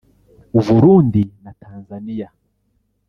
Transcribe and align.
u 0.59 0.61
Burundi 0.65 1.21
na 1.43 1.51
Tanzaniya 1.63 2.27